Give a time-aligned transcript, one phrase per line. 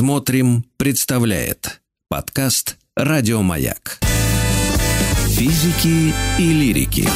[0.00, 3.98] Смотрим, представляет подкаст Радиомаяк.
[5.28, 7.06] Физики и лирики.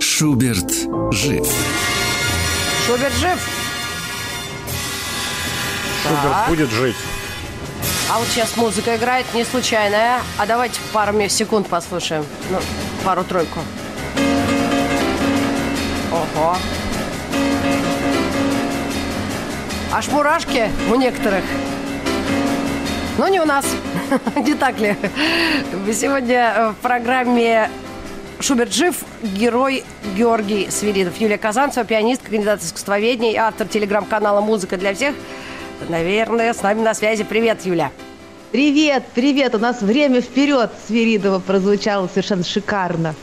[0.00, 0.72] Шуберт
[1.12, 1.46] жив.
[2.86, 3.38] Шуберт жив?
[6.02, 6.48] Шуберт Так.
[6.48, 6.96] будет жить.
[8.10, 10.20] А вот сейчас музыка играет не случайная.
[10.38, 12.24] А давайте пару секунд послушаем.
[12.50, 12.58] Ну,
[13.04, 13.60] пару-тройку.
[16.10, 16.56] Ого.
[19.92, 21.44] Аж мурашки у некоторых.
[23.18, 23.66] Но не у нас.
[24.36, 24.96] Не так ли?
[25.92, 27.68] Сегодня э, в программе
[28.40, 29.84] Шуберт жив, герой
[30.16, 31.20] Георгий Свиридов.
[31.20, 35.14] Юлия Казанцева, пианистка, кандидат искусствоведения и автор телеграм-канала «Музыка для всех».
[35.88, 37.24] Наверное, с нами на связи.
[37.24, 37.90] Привет, Юля.
[38.52, 39.54] Привет, привет!
[39.54, 43.14] У нас время вперед Свиридова прозвучало совершенно шикарно.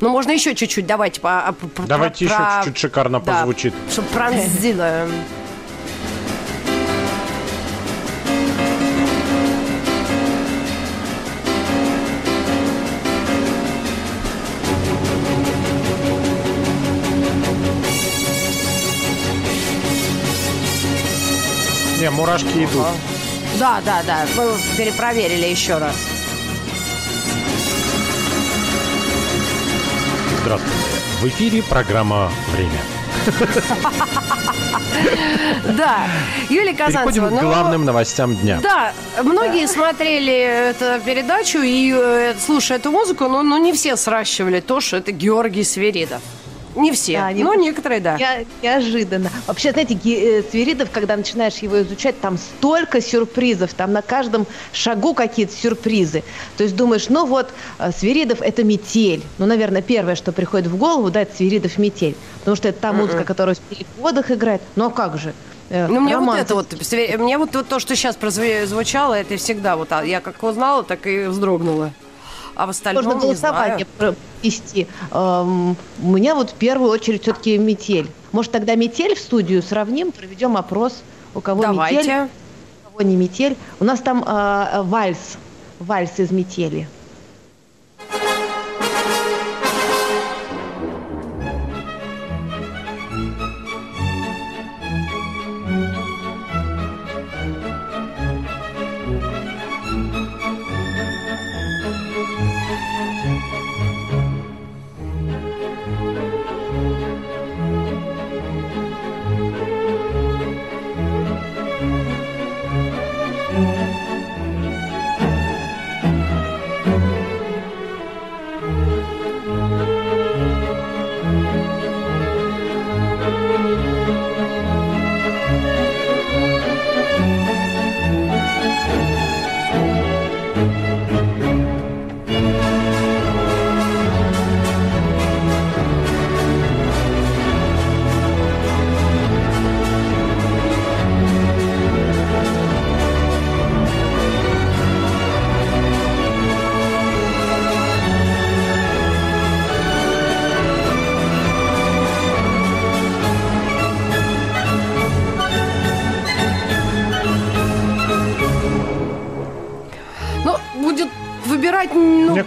[0.00, 0.84] Ну, можно еще чуть-чуть.
[0.84, 1.20] Давайте.
[1.20, 3.72] по- а, про- Давайте еще про- чуть-чуть шикарно Да, позвучит.
[3.88, 5.06] Чтобы пронзило.
[22.00, 22.86] Не, мурашки идут.
[23.58, 24.26] Да, да, да.
[24.36, 25.94] Мы перепроверили еще раз.
[30.42, 30.76] Здравствуйте.
[31.20, 32.80] В эфире программа «Время».
[35.76, 36.06] Да.
[36.48, 37.12] Юлия Казанцева.
[37.12, 38.60] Переходим к ну, главным новостям дня.
[38.62, 40.32] Да, многие смотрели
[40.70, 45.12] эту передачу и э, слушая эту музыку, но, но не все сращивали то, что это
[45.12, 46.20] Георгий Свиридов.
[46.74, 48.16] Не все, Да, не- но некоторые, да.
[48.16, 49.30] Я- неожиданно.
[49.46, 54.46] Вообще, знаете, Ге- э, Свиридов, когда начинаешь его изучать, там столько сюрпризов, там на каждом
[54.72, 56.22] шагу какие-то сюрпризы.
[56.56, 59.22] То есть думаешь, ну вот, э, Свиридов– это метель.
[59.38, 62.16] Ну, наверное, первое, что приходит в голову, да, это Свиридов метель.
[62.40, 64.62] Потому что это та музыка, которая в переводах играет.
[64.76, 65.32] Ну, а как же?
[65.70, 66.74] Э, Ну, мне вот это вот,
[67.18, 71.06] мне вот, вот то, что сейчас прозвучало, это всегда вот, а я как узнала, так
[71.06, 71.92] и вздрогнула.
[72.54, 74.86] А в остальном Можно голосование провести.
[75.10, 78.08] Эм, У меня вот в первую очередь все-таки метель.
[78.32, 81.02] Может, тогда метель в студию сравним, проведем опрос,
[81.34, 82.28] у кого метель, Давайте.
[82.84, 83.56] у кого не метель.
[83.80, 85.38] У нас там э, вальс,
[85.78, 86.88] вальс из метели.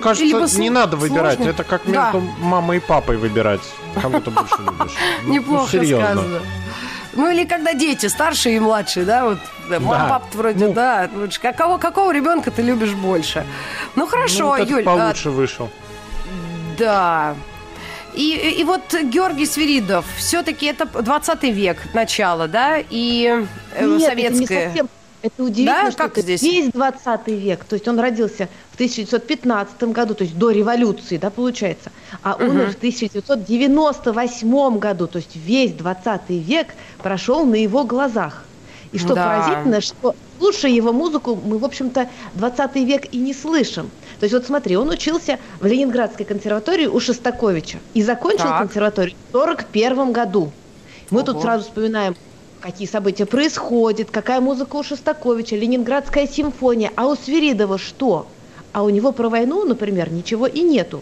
[0.09, 1.39] Кажется, либо не надо выбирать.
[1.39, 2.11] Это как Да.
[2.13, 3.61] между мамой и папой выбирать.
[4.01, 4.93] Кого ты больше любишь.
[5.23, 6.05] Ну, Неплохо серьезно.
[6.13, 6.39] сказано.
[7.13, 9.39] Ну или когда дети старшие и младшие, да, вот
[9.69, 10.09] да, мама, Да.
[10.09, 10.73] папа вроде, Ну.
[10.73, 11.39] да, лучше.
[11.39, 13.45] Какого, какого ребенка ты любишь больше?
[13.95, 15.69] Ну Ну, хорошо, вот этот Юль, а, получше вышел.
[16.77, 17.35] да.
[18.13, 24.13] И, и, и вот Георгий Свиридов, все-таки это 20 век, начало, да, и э, Нет,
[24.13, 24.65] это не советское.
[24.67, 24.89] совсем.
[25.21, 25.91] Это удивительно, Да?
[25.91, 26.41] что Как это здесь?
[26.43, 27.63] весь 20 век.
[27.65, 31.91] То есть он родился в 1915 году, то есть до революции, да, получается.
[32.21, 38.49] А умер в 1998 году, то есть весь 20 век прошел на его глазах.
[38.91, 39.23] И что Да.
[39.23, 43.91] поразительно, что слушая его музыку, мы, в общем-то, 20 век и не слышим.
[44.19, 48.57] То есть вот смотри, он учился в Ленинградской консерватории у Шостаковича и закончил Так.
[48.57, 50.51] консерваторию в 1941 году.
[51.09, 51.43] Мы тут Ого.
[51.43, 52.13] сразу вспоминаем,
[52.59, 56.91] какие события происходят, какая музыка у Шостаковича, Ленинградская симфония.
[56.97, 58.34] А у Свиридова что?
[58.75, 61.01] А у него про войну, например, ничего и нету.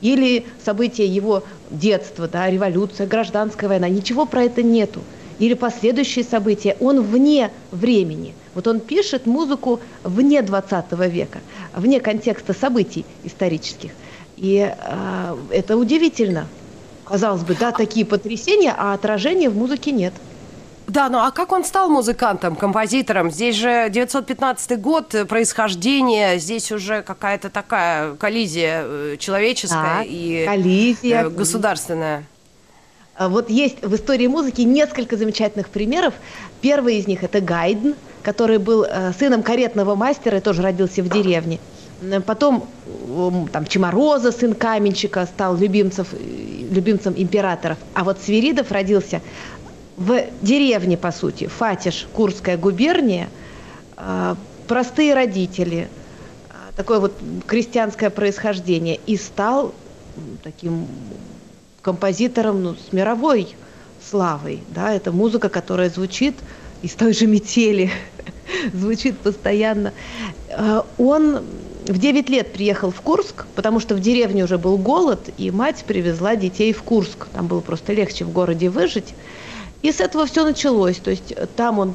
[0.00, 5.00] Или события его детства, да, революция, гражданская война, ничего про это нету.
[5.38, 8.32] Или последующие события, он вне времени.
[8.54, 11.40] Вот он пишет музыку вне 20 века,
[11.76, 13.90] вне контекста событий исторических.
[14.38, 16.46] И э, это удивительно.
[17.04, 20.14] Казалось бы, да, такие потрясения, а отражения в музыке нет.
[20.90, 23.30] Да, ну а как он стал музыкантом, композитором?
[23.30, 30.44] Здесь же 915 год, э, происхождение, здесь уже какая-то такая коллизия э, человеческая Да, и
[30.46, 31.26] коллизия.
[31.26, 32.24] э, государственная.
[33.14, 36.14] А Вот есть в истории музыки несколько замечательных примеров.
[36.60, 37.94] Первый из них это Гайден,
[38.24, 38.84] который был
[39.16, 41.60] сыном каретного мастера и тоже родился в деревне.
[42.26, 42.66] Потом
[43.52, 46.08] там Чемороза, сын каменщика, стал любимцев,
[46.70, 47.76] любимцем императоров.
[47.94, 49.20] А вот Свиридов родился
[50.00, 53.28] в деревне, по сути, Фатиш, Курская губерния.
[53.96, 54.34] А,
[54.66, 55.88] Простые родители,
[56.48, 57.12] а, такое вот
[57.46, 58.98] крестьянское происхождение.
[59.06, 59.74] И стал
[60.42, 60.86] таким
[61.82, 63.54] композитором ну, с мировой
[64.08, 64.62] славой.
[64.68, 64.90] Да?
[64.90, 66.34] Это музыка, которая звучит
[66.80, 67.90] из той же метели,
[68.72, 69.92] звучит постоянно.
[70.48, 71.42] Э, Он
[71.86, 75.84] в 9 лет приехал в Курск, потому что в деревне уже был голод, и мать
[75.86, 77.26] привезла детей в Курск.
[77.34, 79.14] Там было просто легче в городе выжить.
[79.82, 80.98] И с этого все началось.
[80.98, 81.94] То есть э, там он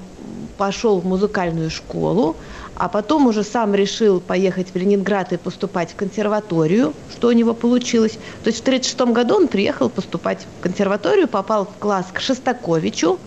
[0.57, 2.35] пошел в музыкальную школу,
[2.75, 7.53] а потом уже сам решил поехать в Ленинград и поступать в консерваторию, что у него
[7.53, 8.13] получилось.
[8.43, 13.19] То есть в 1936 году он приехал поступать в консерваторию, попал в класс к Шостаковичу.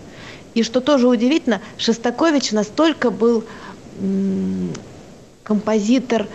[0.55, 3.45] И что тоже удивительно, Шостакович настолько был
[5.45, 6.27] композитор,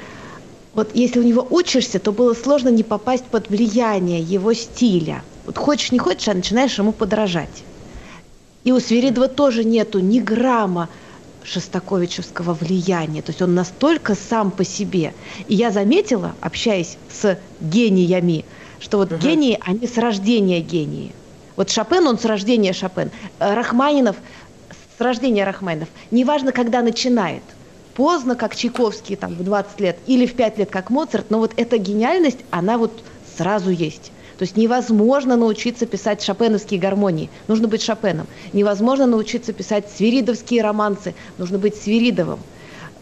[0.73, 5.23] вот если у него учишься, то было сложно не попасть под влияние его стиля.
[5.45, 7.63] Вот хочешь не хочешь, а начинаешь ему подражать.
[8.63, 10.89] И у Свиридова тоже нету ни грамма
[11.43, 13.21] шостаковичевского влияния.
[13.21, 15.13] То есть он настолько сам по себе.
[15.47, 18.45] И я заметила, общаясь с гениями,
[18.79, 21.11] что вот гении, они с рождения гении.
[21.55, 23.11] Вот Шопен, он с рождения Шопен.
[23.39, 24.15] Э, Рахманинов
[24.97, 25.89] с рождения Рахманинов.
[26.11, 27.43] Неважно, когда начинает.
[27.95, 31.51] Поздно, как Чайковский, там, в 20 лет, или в 5 лет, как Моцарт, но вот
[31.57, 33.03] эта гениальность, она вот
[33.37, 34.11] сразу есть.
[34.43, 38.27] То есть невозможно научиться писать шопеновские гармонии, нужно быть Шопеном.
[38.51, 42.39] Невозможно научиться писать свиридовские романсы, нужно быть Свиридовым.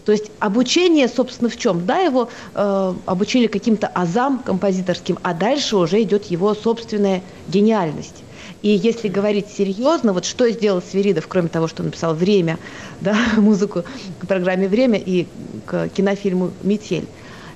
[0.05, 1.87] То есть обучение, собственно, в чем?
[1.87, 8.21] Да, его э, обучили каким-то азам композиторским, а дальше уже идет его собственная гениальность.
[8.61, 12.59] И если говорить серьезно, вот что сделал Свиридов, кроме того, что написал «Время»,
[13.01, 13.83] да, музыку
[14.19, 15.25] к программе «Время» и
[15.65, 17.07] к кинофильму «Метель»,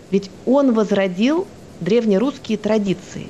[0.09, 1.45] ведь он возродил
[1.81, 3.27] древнерусские традиции.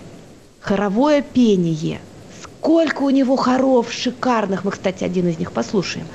[0.65, 2.01] Хоровое пение.
[2.41, 4.63] Сколько у него хоров шикарных.
[4.63, 6.07] Мы, кстати, один из них послушаем.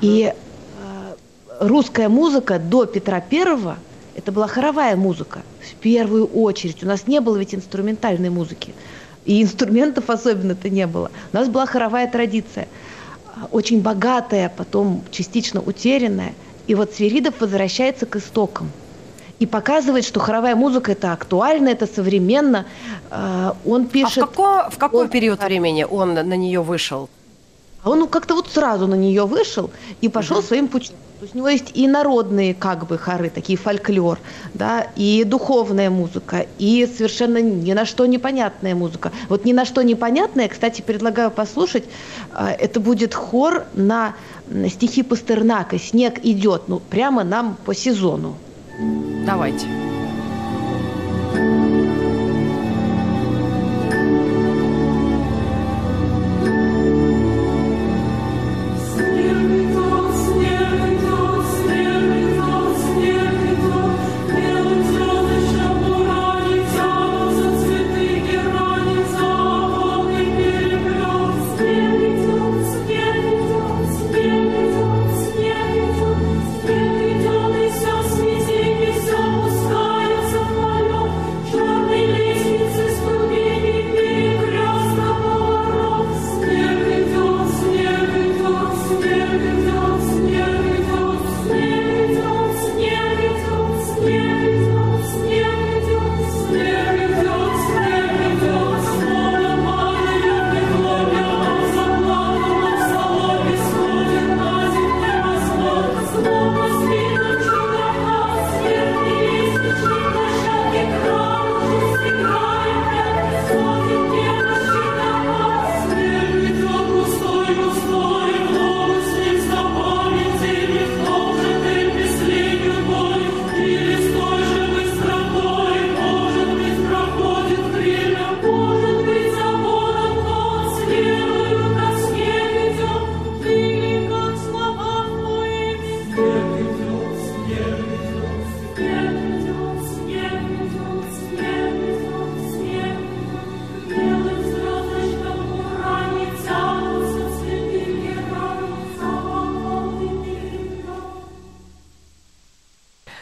[0.00, 1.14] И э,
[1.58, 3.78] русская музыка до Петра Первого
[4.14, 6.84] это была хоровая музыка в первую очередь.
[6.84, 8.74] У нас не было ведь инструментальной музыки.
[9.24, 11.10] И инструментов особенно-то не было.
[11.32, 12.68] У нас была хоровая традиция.
[13.50, 16.34] Очень богатая, потом частично утерянная.
[16.68, 18.70] И вот Свиридов возвращается к истокам.
[19.40, 22.66] И показывает, что хоровая музыка это актуально, это современно.
[23.10, 24.24] А, Он А в, пишет...
[24.24, 27.08] како- в какой Он- период времени он на нее вышел?
[27.82, 29.70] А он ну, как-то вот сразу на нее вышел
[30.02, 30.94] и пошел своим путем.
[31.18, 34.18] То есть у него есть и народные как бы хоры, такие фольклор,
[34.52, 39.10] да, и духовная музыка, и совершенно ни на что непонятная музыка.
[39.30, 41.84] Вот ни на что непонятная, кстати, предлагаю послушать.
[42.34, 44.14] А, Это будет хор на
[44.68, 48.34] стихи Пастернака «Снег идет», ну прямо нам по сезону.
[49.26, 49.66] Давайте.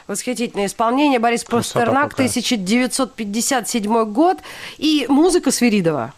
[0.08, 1.18] Восхитительное исполнение.
[1.18, 2.26] Борис Красота Пастернак, какая.
[2.28, 4.38] 1957 год.
[4.78, 6.14] И музыка Свиридова.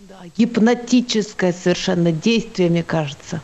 [0.00, 3.40] Да, гипнотическое совершенно действие, мне кажется.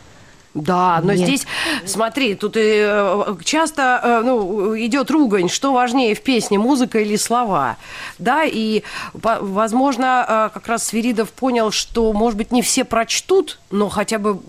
[0.55, 1.27] Да, но Нет.
[1.27, 1.47] здесь,
[1.87, 7.79] смотри, тут э, часто э, ну, идет ругань, что важнее в песне, музыка или слова.
[8.19, 8.83] Да, и,
[9.23, 14.19] по- возможно, э, как раз Свиридов понял, что, может быть, не все прочтут, но хотя
[14.19, 14.41] бы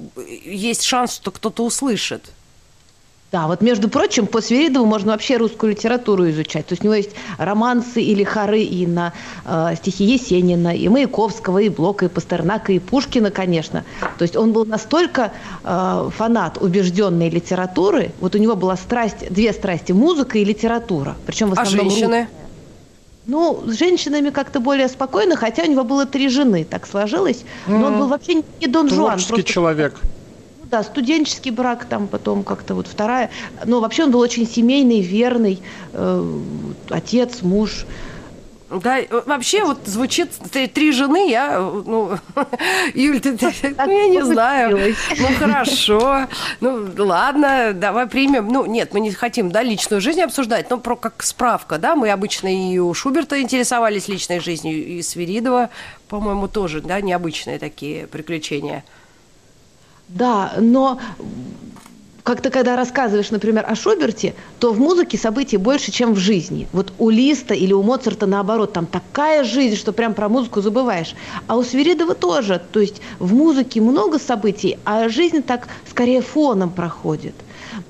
[0.44, 2.32] есть шанс, что кто-то услышит.
[3.34, 6.68] Да, вот между прочим, по Свиридову можно вообще русскую литературу изучать.
[6.68, 7.10] То есть у него есть
[7.40, 9.12] романсы или хоры и на
[9.44, 13.86] э, стихи Есенина, и Маяковского, и Блока, и Пастернака, и Пушкина, конечно.
[14.20, 15.32] То есть он был настолько
[15.64, 21.16] э, фанат убежденной литературы, вот у него была страсть, две страсти, музыка и литература.
[21.26, 22.28] Причем в А основном женщины?
[23.26, 27.46] Ну, с женщинами как-то более спокойно, хотя у него было три жены, так сложилось.
[27.66, 29.14] Но он был вообще не Дон Жуан.
[29.14, 30.02] Творческий просто- человек.
[30.74, 33.30] Да, студенческий брак, там потом как-то вот вторая.
[33.64, 35.62] Но вообще он был очень семейный, верный,
[35.94, 36.40] э,
[36.90, 37.86] отец, муж.
[38.72, 42.18] Да, э, вообще вот звучит три, три жены, я, э, ну,
[42.96, 44.96] Юль, ты, ты- ну, я не знаю.
[45.20, 46.28] Ну, хорошо.
[46.60, 48.48] Ну, ладно, давай примем.
[48.48, 52.10] Ну, нет, мы не хотим, да, личную жизнь обсуждать, но про как справка, да, мы
[52.10, 55.70] обычно и у Шуберта интересовались личной жизнью, и Свиридова,
[56.10, 58.84] по-моему, тоже, да, необычные такие приключения.
[60.14, 61.00] Да, но
[62.22, 66.68] как-то когда рассказываешь, например, о Шуберте, то в музыке событий больше, чем в жизни.
[66.72, 71.16] Вот у Листа или у Моцарта наоборот, там такая жизнь, что прям про музыку забываешь.
[71.48, 72.62] А у Свиридова тоже.
[72.72, 77.34] То есть в музыке много событий, а жизнь так скорее фоном проходит.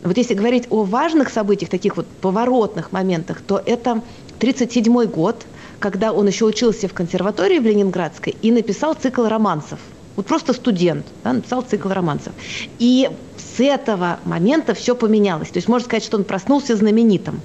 [0.01, 4.01] Вот если говорить о важных событиях, таких вот поворотных моментах, то это
[4.39, 5.45] 1937 год,
[5.79, 9.79] когда он еще учился в консерватории в Ленинградской и написал цикл романсов.
[10.15, 12.33] Вот просто студент, да, написал цикл романсов.
[12.79, 15.49] И с этого момента все поменялось.
[15.49, 17.41] То есть можно сказать, что он проснулся знаменитым.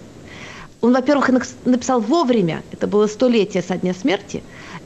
[0.80, 1.30] Он, во-первых,
[1.64, 4.42] написал вовремя, это было столетие со дня смерти,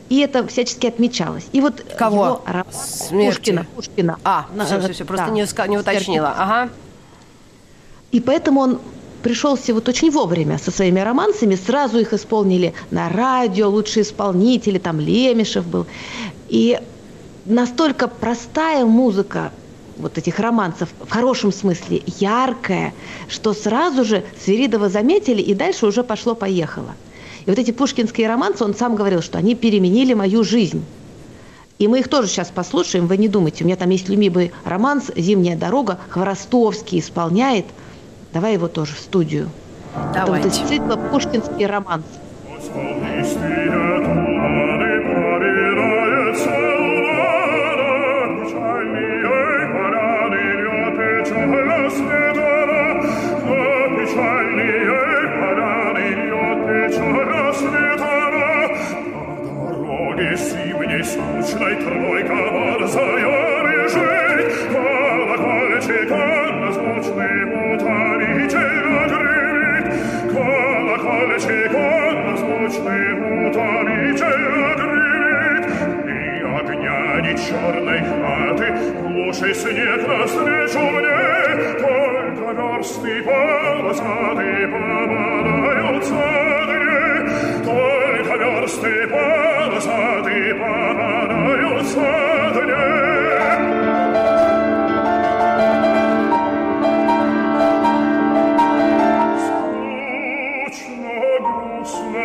[0.08, 1.46] и это всячески отмечалось.
[1.52, 2.24] И вот Кого?
[2.24, 3.36] его роман Смерти.
[3.36, 4.18] Пушкина, Пушкина.
[4.24, 6.34] А, На- все, все, все, просто да, не, не смерти уточнила.
[6.36, 6.70] Ага.
[8.10, 8.78] и поэтому он
[9.22, 14.98] пришелся вот очень вовремя со своими романсами, сразу их исполнили на радио, лучшие исполнители, там
[14.98, 15.86] Лемешев был.
[16.48, 16.80] И
[17.44, 19.52] настолько простая музыка
[19.98, 22.94] вот этих романсов, в хорошем смысле, яркая,
[23.28, 26.94] что сразу же Свиридова заметили, и дальше уже пошло-поехало.
[27.44, 30.84] И вот эти пушкинские романсы, он сам говорил, что они переменили мою жизнь.
[31.78, 33.64] И мы их тоже сейчас послушаем, вы не думайте.
[33.64, 37.66] У меня там есть любимый романс «Зимняя дорога», Хворостовский исполняет.
[38.32, 39.50] Давай его тоже в студию.
[40.14, 40.66] Это вот из Давайте.
[40.68, 42.04] цикла «Пушкинский романс».
[71.32, 75.12] Колокольчиком звучный утомительно гремит.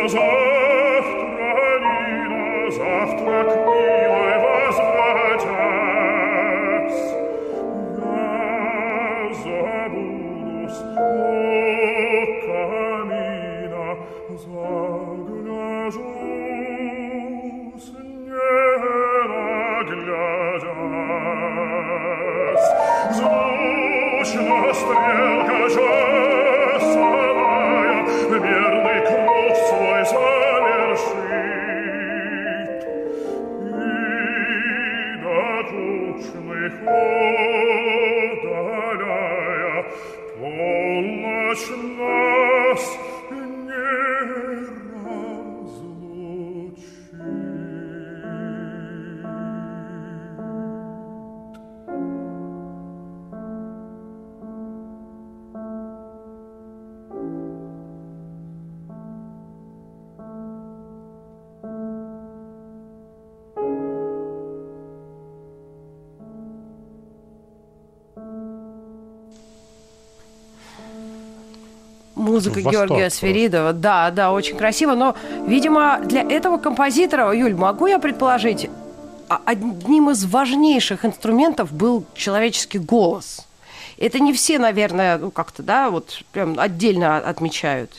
[0.07, 1.63] завтра,
[2.07, 3.56] Нина, завтра
[72.38, 73.18] Музыка восторг Георгия просто.
[73.18, 73.72] Сверидова.
[73.72, 74.94] Да, да, очень красиво.
[74.94, 75.14] Но,
[75.46, 78.68] видимо, для этого композитора, Юль, могу я предположить,
[79.28, 83.46] а- одним из важнейших инструментов был человеческий голос.
[83.98, 87.90] Это не все, наверное, ну как-то, да, вот прям отдельно отмечают.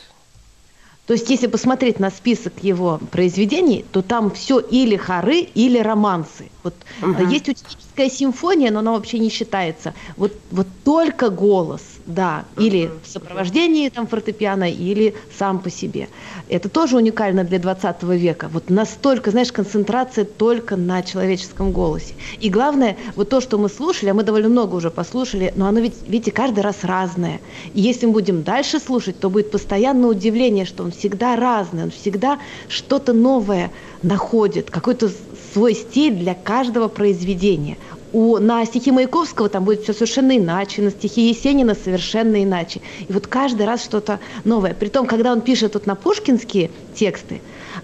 [1.05, 6.49] То есть, если посмотреть на список его произведений, то там все или хоры, или романсы.
[6.63, 9.93] Вот э, есть утическая симфония, но она вообще не считается.
[10.17, 16.09] Вот, вот только голос, да, или в сопровождении там фортепиано, или сам по себе.
[16.49, 18.49] Это тоже уникально для 20 века.
[18.51, 22.13] Вот настолько, знаешь, концентрация только на человеческом голосе.
[22.39, 25.79] И главное, вот то, что мы слушали, а мы довольно много уже послушали, но оно
[25.79, 27.39] ведь, видите, каждый раз разное.
[27.73, 31.91] И если мы будем дальше слушать, то будет постоянное удивление, что он всегда разный, он
[31.91, 35.09] всегда что-то новое находит, какой-то
[35.53, 37.77] свой стиль для каждого произведения.
[38.11, 42.81] У, на стихи Маяковского там будет все совершенно иначе, на стихи Есенина совершенно иначе.
[43.07, 44.73] И вот каждый раз что-то новое.
[44.73, 47.41] Притом, когда он пишет вот на пушкинские тексты,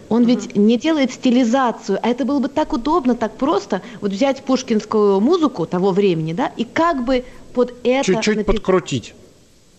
[0.09, 4.43] он ведь не делает стилизацию, а это было бы так удобно, так просто, вот взять
[4.43, 8.03] пушкинскую музыку того времени, да, и как бы под это...
[8.03, 9.13] Чуть-чуть напи- подкрутить.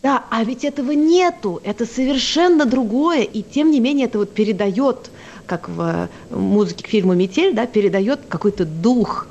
[0.03, 5.11] да, а ведь этого нету, это совершенно другое, и тем не менее это вот передает,
[5.47, 9.27] как в э, музыке к фильму «Метель», да, передает какой-то дух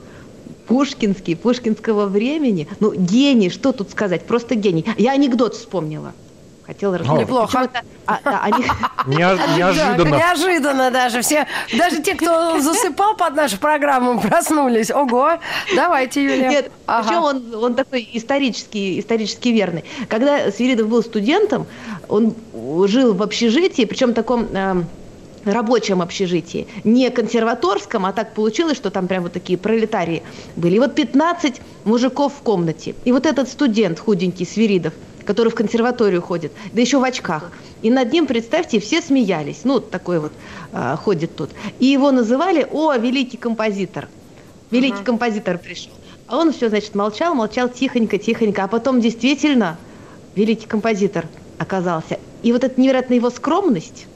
[0.68, 2.68] пушкинский, пушкинского времени.
[2.80, 4.86] Ну, гений, что тут сказать, просто гений.
[4.98, 6.14] Я анекдот вспомнила.
[6.66, 7.22] Хотела рассказать.
[7.22, 7.70] Неплохо.
[8.08, 8.64] А, да, они-
[9.06, 10.16] Нео- Да, Неожиданно.
[10.18, 11.22] неожиданно даже.
[11.22, 11.46] Все,
[11.78, 14.90] даже те, кто засыпал под нашу программу, проснулись.
[14.90, 15.34] Ого,
[15.76, 16.50] давайте, Юлия.
[16.50, 17.08] Нет, Ага.
[17.08, 19.84] причем он, он такой исторически, исторически верный.
[20.10, 21.68] Когда Свиридов был студентом,
[22.08, 22.34] он
[22.88, 24.86] жил в общежитии, причем таком эм,
[25.46, 30.24] рабочем общежитии, не консерваторском, а так получилось, что там прям вот такие пролетарии
[30.56, 30.76] были.
[30.76, 32.96] И вот 15 мужиков в комнате.
[33.06, 34.94] И вот этот студент худенький, Свиридов,
[35.26, 37.52] который в консерваторию ходит, да еще в очках.
[37.82, 39.62] И над ним, представьте, все смеялись.
[39.64, 40.32] Ну, такой вот
[40.72, 41.50] а, ходит тут.
[41.80, 44.08] И его называли, о, великий композитор.
[44.72, 45.92] Великий композитор пришел.
[46.28, 48.64] А он все, значит, молчал, молчал тихонько, тихонько.
[48.64, 49.78] А потом действительно
[50.36, 51.28] великий композитор
[51.60, 52.20] оказался.
[52.42, 54.08] И вот эта невероятная его скромность,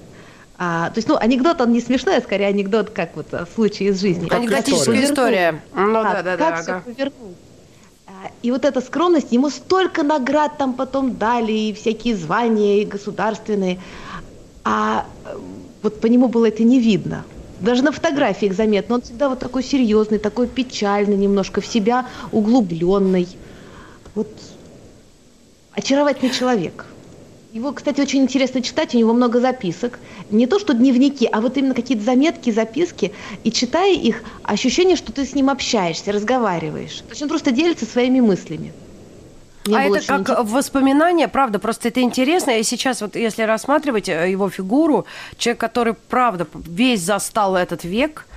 [0.61, 3.85] а, то есть, ну, анекдот, он не смешной, а скорее анекдот, как вот а, случай
[3.85, 4.27] из жизни.
[4.29, 5.61] Анекдотическая история.
[5.73, 6.37] Ну да, да, да.
[6.37, 6.83] как все ага.
[6.85, 7.33] повернул.
[8.05, 12.85] А, И вот эта скромность, ему столько наград там потом дали, и всякие звания, и
[12.85, 13.79] государственные.
[14.65, 15.37] А э,
[15.81, 17.23] вот по нему было это не видно.
[17.61, 18.95] Даже на фотографиях заметно.
[18.95, 23.29] Он всегда вот такой серьезный, такой печальный, немножко в себя углубленный.
[24.13, 24.27] Вот
[25.71, 26.85] очаровательный человек.
[27.51, 29.97] Его, кстати, очень интересно читать, у него много записок.
[30.29, 33.11] Не то, что дневники, а вот именно какие-то заметки, записки.
[33.43, 36.97] И читая их, ощущение, что ты с ним общаешься, разговариваешь.
[36.97, 38.71] То есть он просто делится своими мыслями.
[39.65, 42.51] Мне а это как воспоминание, правда, просто это интересно.
[42.51, 45.05] И сейчас вот если рассматривать э, его фигуру,
[45.37, 48.27] человек, который, правда, весь застал этот век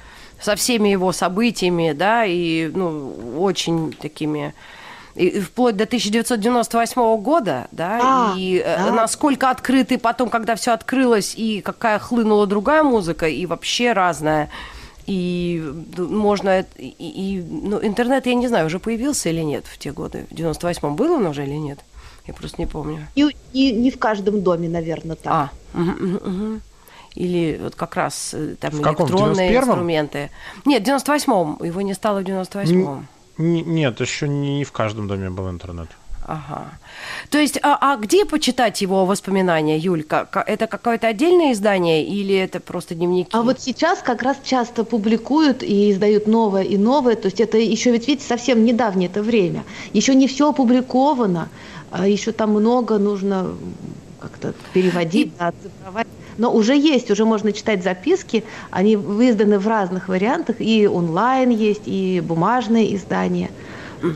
[0.41, 4.55] со всеми его событиями, да, и, ну, очень такими
[5.15, 8.93] и и вплоть до 1998 года, да, Да, и э, да.
[8.93, 14.49] насколько открытый потом, когда все открылось, и какая хлынула другая музыка, и вообще разная.
[15.07, 15.63] И
[15.97, 16.61] д- можно...
[16.79, 20.27] И, и- ну, интернет, я не знаю, уже появился или нет в те годы.
[20.31, 21.79] В 98-м был он уже или нет?
[22.27, 23.07] Я просто не помню.
[23.17, 25.33] Не, не- не в каждом доме, наверное, так.
[25.33, 26.63] А, мгм, мгм.
[27.17, 29.07] Или вот как раз э, там В каком?
[29.07, 29.59] В электронные 91-м?
[29.65, 30.31] инструменты.
[30.65, 31.59] Нет, в 98-м.
[31.63, 33.07] Его не стало в 98-м.
[33.39, 35.89] Нет, еще не в каждом доме был интернет.
[36.25, 36.71] Ага.
[37.31, 40.29] То есть, а, а где почитать его воспоминания, Юлька?
[40.31, 43.31] Ка- Это какое-то отдельное издание или это просто дневники?
[43.33, 47.17] А вот сейчас как раз часто публикуют и издают новое и новое.
[47.17, 49.65] То есть это еще ведь, видите, совсем недавнее это время.
[49.93, 51.49] Еще не все опубликовано.
[51.91, 53.57] а Еще там много нужно
[54.21, 56.07] как-то переводить, да, оцифровать.
[56.43, 58.43] Но уже есть, уже можно читать записки.
[58.73, 60.57] Они изданы в разных вариантах.
[60.59, 63.49] И онлайн есть, и бумажные издания.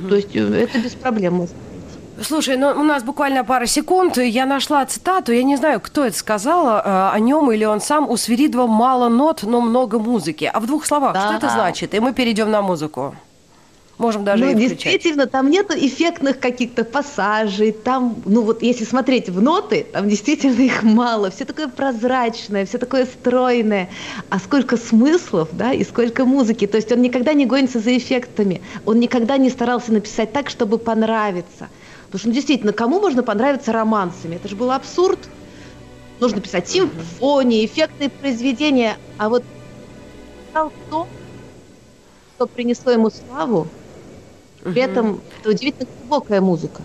[0.09, 1.55] То есть э, это без проблем можно.
[2.21, 4.19] Слушай, ну у нас буквально пара секунд.
[4.19, 5.31] Я нашла цитату.
[5.33, 8.11] Я не знаю, кто это сказал э, о нем или он сам.
[8.11, 10.51] У Свиридова мало нот, но много музыки.
[10.53, 11.27] А в двух словах, Да.
[11.27, 11.95] что это значит?
[11.95, 13.15] И мы перейдем на музыку.
[13.99, 19.41] Можем даже ну, действительно, там нету эффектных каких-то пассажей, там, ну вот если смотреть в
[19.41, 23.89] ноты, там действительно их мало, все такое прозрачное, все такое стройное,
[24.29, 28.61] а сколько смыслов, да, и сколько музыки, то есть он никогда не гонится за эффектами,
[28.85, 31.71] он никогда не старался написать так, чтобы понравиться,
[32.07, 35.21] потому что, ну, действительно, кому можно понравиться романсами, это же был абсурд,
[36.21, 39.43] нужно писать симфонии, эффектные произведения, а вот
[40.53, 41.09] то,
[42.37, 43.69] что принесло ему славу,
[44.73, 46.83] при этом это удивительно глубокая музыка.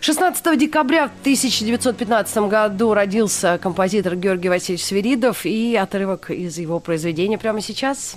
[0.00, 7.36] 16 декабря в 1915 году родился композитор Георгий Васильевич Свиридов и отрывок из его произведения
[7.36, 8.16] прямо сейчас.